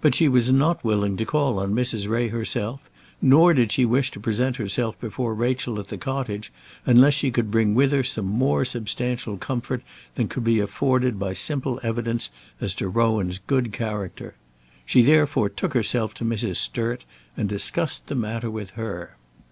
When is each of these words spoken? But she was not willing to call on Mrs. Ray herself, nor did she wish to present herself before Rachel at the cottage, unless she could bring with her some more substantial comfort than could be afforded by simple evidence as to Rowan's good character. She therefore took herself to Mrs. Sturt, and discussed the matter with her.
But 0.00 0.16
she 0.16 0.28
was 0.28 0.50
not 0.50 0.82
willing 0.82 1.16
to 1.18 1.24
call 1.24 1.60
on 1.60 1.72
Mrs. 1.72 2.08
Ray 2.08 2.26
herself, 2.26 2.90
nor 3.20 3.54
did 3.54 3.70
she 3.70 3.84
wish 3.84 4.10
to 4.10 4.18
present 4.18 4.56
herself 4.56 4.98
before 4.98 5.36
Rachel 5.36 5.78
at 5.78 5.86
the 5.86 5.96
cottage, 5.96 6.52
unless 6.84 7.14
she 7.14 7.30
could 7.30 7.48
bring 7.48 7.72
with 7.72 7.92
her 7.92 8.02
some 8.02 8.24
more 8.26 8.64
substantial 8.64 9.36
comfort 9.36 9.84
than 10.16 10.26
could 10.26 10.42
be 10.42 10.58
afforded 10.58 11.16
by 11.16 11.32
simple 11.32 11.78
evidence 11.84 12.28
as 12.60 12.74
to 12.74 12.88
Rowan's 12.88 13.38
good 13.38 13.72
character. 13.72 14.34
She 14.84 15.00
therefore 15.02 15.48
took 15.48 15.74
herself 15.74 16.12
to 16.14 16.24
Mrs. 16.24 16.56
Sturt, 16.56 17.04
and 17.36 17.48
discussed 17.48 18.08
the 18.08 18.16
matter 18.16 18.50
with 18.50 18.70
her. 18.70 19.16